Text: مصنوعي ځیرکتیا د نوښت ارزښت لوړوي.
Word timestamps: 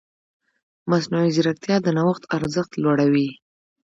مصنوعي 0.89 1.29
ځیرکتیا 1.35 1.77
د 1.81 1.87
نوښت 1.97 2.23
ارزښت 2.37 2.71
لوړوي. 2.83 3.29